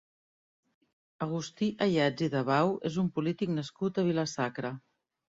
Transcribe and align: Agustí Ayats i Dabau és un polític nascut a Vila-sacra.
Agustí 1.25 1.67
Ayats 1.85 2.23
i 2.27 2.29
Dabau 2.35 2.71
és 2.89 2.97
un 3.03 3.11
polític 3.17 3.53
nascut 3.59 3.99
a 3.99 4.07
Vila-sacra. 4.09 4.73